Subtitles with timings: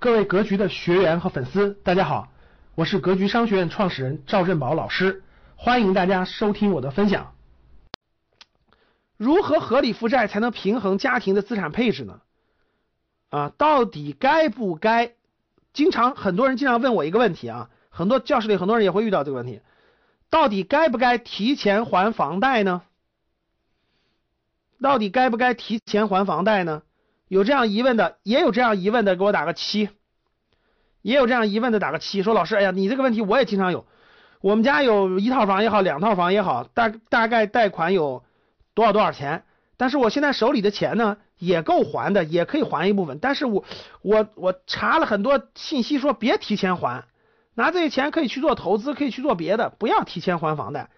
[0.00, 2.28] 各位格局的学员和粉丝，大家好，
[2.76, 5.24] 我是格局商学院创始人赵振宝老师，
[5.56, 7.34] 欢迎大家收听我的分享。
[9.16, 12.20] 如何合理负债才能平衡家庭的资产配置呢？
[13.30, 15.14] 啊，到底该不该？
[15.72, 19.62] 经常很多人经常问我一个问题啊，很多教室里很多人也会遇到这个问题，
[20.30, 22.82] 到底该不该提前还房贷呢？
[24.80, 26.82] 到底该不该提前还房贷呢？
[27.28, 29.90] 有这样疑问的，也有这样疑问的，给我打个七。
[31.02, 32.22] 也有这样疑问的，打个七。
[32.22, 33.86] 说老师，哎呀，你这个问题我也经常有。
[34.40, 38.24] 我们家有一套房也好，两套房也好，大大概贷款有
[38.74, 39.44] 多少多少钱？
[39.76, 43.18] 但是我现在手里的钱呢，也够还的，也可以还一部分。
[43.20, 43.64] 但是我
[44.02, 47.04] 我我查了很多信息，说别提前还，
[47.54, 50.90] 拿这些钱可以去做投资，可以去做别的，不要提前还房贷，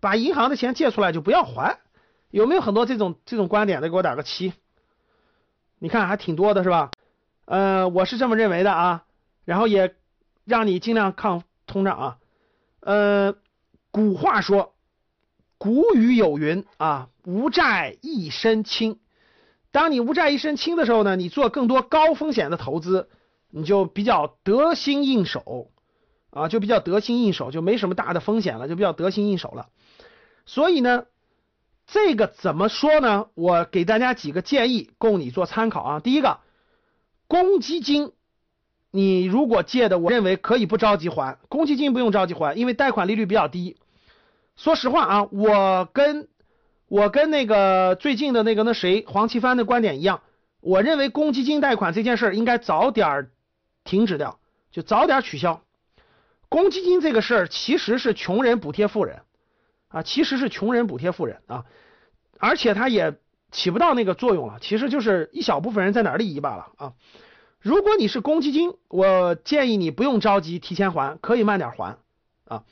[0.00, 1.78] 把银行的钱借出来就不要还。
[2.30, 3.88] 有没有很多这种这种观点的？
[3.88, 4.52] 给我打个七。
[5.82, 6.92] 你看还挺多的是吧？
[7.44, 9.04] 呃，我是这么认为的啊，
[9.44, 9.96] 然后也
[10.44, 12.18] 让你尽量抗通胀啊。
[12.78, 13.34] 呃，
[13.90, 14.74] 古话说，
[15.58, 19.00] 古语有云啊，无债一身轻。
[19.72, 23.08] 当你无债一身轻的时候呢，你做更多高风险的投资，
[23.50, 25.72] 你就比较得心应手
[26.30, 29.66] 啊，就比较得心应手，就没什么大的风险了，就比较得心应手了。
[30.46, 31.06] 所以呢。
[31.92, 33.26] 这个怎么说呢？
[33.34, 36.00] 我给大家几个建议，供你做参考啊。
[36.00, 36.38] 第一个，
[37.28, 38.12] 公积金，
[38.90, 43.76] 你如果借的，我认为可以不着急还，公积金不用着急还，因为贷款利率比较低。
[44.56, 46.28] 说实话啊，我跟
[46.88, 50.22] 我跟那个最近的那个那谁黄奇帆的观点一样，
[50.62, 53.28] 我认为公积金贷款这件事儿应该早点
[53.84, 54.38] 停止掉，
[54.70, 55.62] 就早点取消。
[56.48, 59.20] 公积金这个事儿其实是穷人补贴富人
[59.92, 61.64] 啊，其实是穷人补贴富人啊。
[62.38, 63.14] 而且它也
[63.50, 66.92] 起不到那个作用了，其实就是一小部分人在哪儿利益罢了啊。
[67.60, 71.98] 如果你是公积金，我建议你不用着急提前还，可以慢点还
[72.48, 72.64] 啊。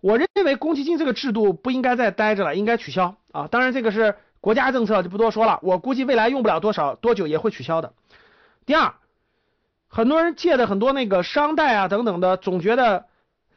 [0.00, 3.48] 我认为公积金这个制度不应该再待着了，应该取消啊。
[3.48, 5.58] 当然这个是国家政策，就不多说了。
[5.62, 7.94] 我估计未来用不了多少多久也会取消的。
[8.64, 8.94] 第二，
[9.88, 13.06] 很多人借的很多那个商贷啊等等的，总觉得，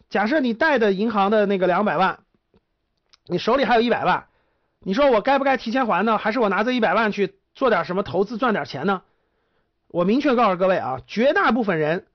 [0.10, 2.22] 假设你贷的银行的那个两百万，
[3.26, 4.26] 你手里还有一百万。
[4.84, 6.18] 你说我该不该提前还呢？
[6.18, 9.04] 还是我拿这一百万去做点什么投资赚点钱呢？
[9.90, 12.08] 我明确告诉各位啊，绝大部分人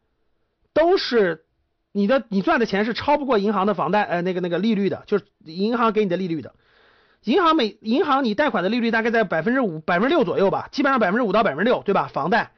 [0.73, 1.45] 都是
[1.93, 6.55] 你的你赚的钱是超不过银行的房贷呃那个那个利率的，就是银行给你的利率的。
[7.23, 12.11] 银行每银行你贷款的利率大概在百分之五百分之六左右吧，基本上百分之五到百分之六对吧？
[12.13, 12.51] 房贷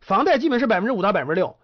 [0.00, 1.56] 房贷基本是百分之五到百分之六，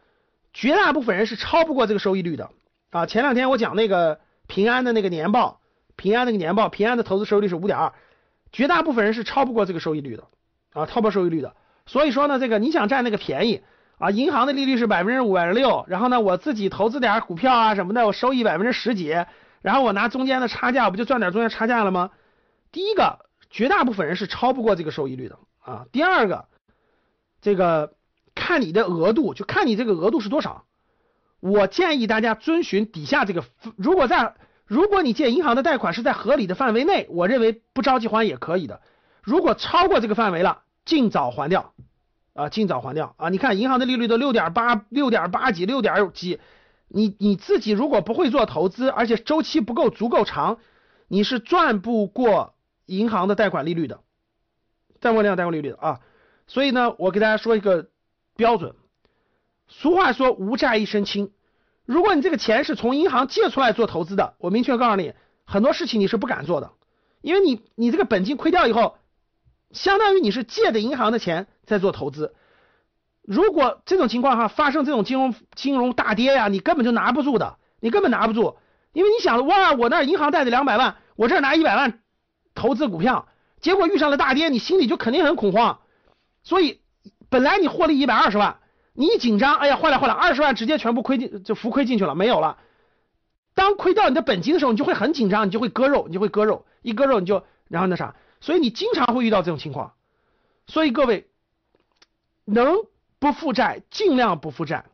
[0.54, 2.48] 绝大部分人是超不过这个收益率的
[2.90, 3.04] 啊。
[3.04, 5.58] 前两天我讲那个平安的那个年报。
[5.96, 7.92] 平安那个年报，平安的投资收益率是五点二，
[8.50, 10.24] 绝大部分人是超不过这个收益率的
[10.72, 11.54] 啊，超不过收益率的。
[11.86, 13.62] 所以说呢，这个你想占那个便宜
[13.98, 19.08] 啊，银行的利率是百分之五、百分之六，然后呢，我自己投资点股票啊什么的，我收益百分之十几，
[19.60, 22.10] 然后我拿中间的差价，我不就赚点中间差价了吗？
[22.70, 25.86] 第一个，绝大部分人是超不过这个收益率的啊。
[25.92, 26.46] 第二个，
[27.40, 27.94] 这个
[28.34, 30.64] 看你的额度，就看你这个额度是多少。
[31.40, 33.44] 我建议大家遵循底下这个，
[33.76, 34.34] 如果在
[34.66, 38.80] 如果你借银行的贷款是在合理的范围内，我认为不着急还也可以的。
[39.22, 41.74] 如果超过这个范围了，尽早还掉
[42.32, 43.28] 啊，尽早还掉啊！
[43.28, 46.40] 你看银行的利率都六点八、六点八几、六点几，
[46.88, 50.58] 你你自己如果不会做投资，而且周期不够足够长，
[51.08, 52.54] 你是赚不过
[52.86, 54.00] 银行的贷款利率的，
[55.00, 56.00] 贷款量贷款利率的啊。
[56.46, 57.88] 所以呢，我给大家说一个
[58.34, 58.74] 标准，
[59.68, 61.30] 俗话说无债一身轻。
[61.84, 66.72] 如果你这个钱是从银行借出来做投资的，我明确告诉你，很多事情你是不敢做的，
[67.20, 68.98] 因为你你这个本金亏掉以后，
[69.72, 72.34] 相当于你是借的银行的钱在做投资。
[73.22, 78.56] 如果这种情况哈发生这种金融金融大跌呀，你根本就拿不住的，你根本拿不住，
[78.92, 82.00] 因为你想哇，我那银行贷的两百万，我这拿一百万
[82.54, 83.26] 投资股票，
[83.60, 85.80] 结果遇上了大跌，你心里就肯定很恐慌。
[86.44, 86.80] 所以
[87.28, 88.60] 本来你获利一百二十万。
[88.94, 92.58] 你一紧张，哎呀，坏了坏了，二十万直接全部亏进，就浮亏进去了，没有了。
[93.54, 99.94] 当亏掉你的本金的时候，你就会很紧张，你就会割肉，你就会割肉，一割肉你就然后那啥，所以你经常会遇到这种情况。
[100.66, 101.26] 所以各位
[102.44, 102.76] 能
[103.18, 104.84] 不负债尽量不负债，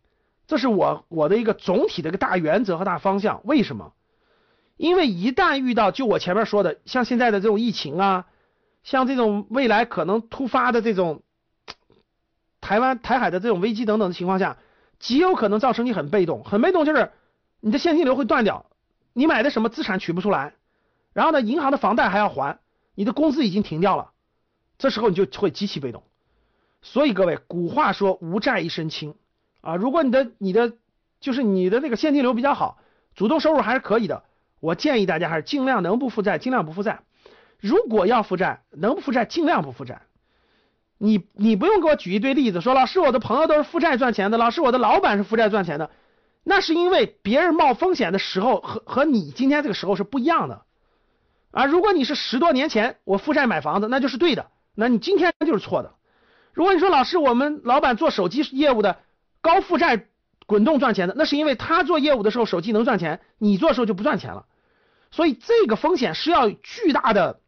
[0.47, 3.41] 这是我我的一个总体的一个大原则和大方向。
[3.45, 3.95] 为什么？
[4.77, 8.27] 因为一旦遇到就我前面说的，像现在的这种疫情啊，
[8.85, 11.23] 像这种未来可能突发的这种。
[12.69, 14.59] 台湾、台海的这种危机等等的情况下，
[14.99, 17.13] 极有可能造成你很被动，很被动就是
[17.61, 18.67] 你的现金流会断掉，
[19.15, 20.53] 你买的什么资产取不出来，
[21.15, 22.59] 然后呢，银行的房贷还要还，
[22.95, 24.11] 你的工资已经停掉了，
[24.77, 26.03] 这时候你就会极其被动。
[26.83, 29.15] 所以各位，古话说无债一身轻，
[29.63, 30.75] 啊，如果你的你的
[31.21, 32.77] 就是你的那个现金流比较好，
[33.15, 34.25] 主动收入还是可以的，
[34.61, 37.01] 我建议大家还是尽量能不负债尽量不负债。
[37.61, 40.03] 如果要负债，能不负债尽量不负债。
[40.99, 45.91] 你你不用给我举一堆例子，说老师我的朋友都是负债赚钱的，老师我的老板是负债赚钱的，
[46.43, 50.63] 那是因为别人冒风险的时候和和你今天这个时候是不一样的。
[51.51, 55.95] 啊，如果你是十多年前我负债买房子，那就是对的，那你今天就是错的。
[56.53, 58.99] 如果你说老师我们老板做手机业务的
[59.41, 60.07] 高负债
[60.47, 64.47] 滚动赚钱的，那是因为他做业务的时候手机能赚钱，你做时候就不赚钱了。
[65.11, 67.41] 所以这个风险是要巨大的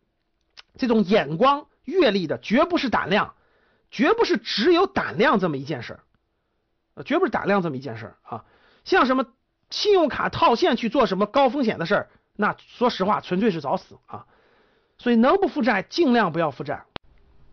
[0.79, 3.35] 这种眼光阅历的，绝不是胆量。
[3.91, 8.45] 绝不是只有胆量这么一件事儿，绝不是胆量这么一件事儿啊！
[8.85, 9.27] 像什么
[9.71, 14.27] 信用卡套现去做什么高风险的事儿，那说实话纯粹是找死啊！
[14.99, 16.85] 所以能不负债尽量不要负债。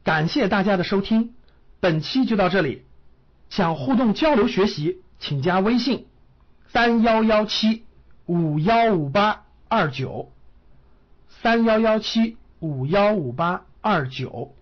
[0.04, 1.34] 感谢大家的收听，
[1.80, 2.86] 本期就到这里。
[3.50, 6.07] 想互动交流学习，请加微信
[6.68, 7.86] 三幺幺七
[8.25, 10.31] 五幺五八二九
[11.30, 14.54] 三幺幺七五幺五八二九。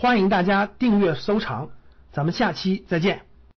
[0.00, 1.70] 欢迎大家订阅收藏，
[2.12, 3.27] 咱们下期再见。